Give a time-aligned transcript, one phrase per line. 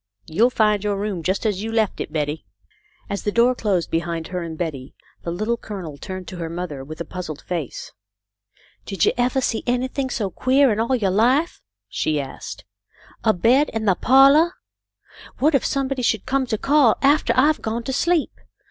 [0.25, 2.43] You'll find your room just as you left it, Betty."
[3.07, 6.83] As the door closed behind her and Betty, the Little Colonel turned to her mother
[6.83, 7.91] with a puzzled face."
[8.87, 12.65] Did you evah see anything so queah in all yo' life?" she asked."
[13.23, 14.53] A bed in the pahlah!
[15.37, 18.31] What if some body should come to call aftah I've gone to sleep.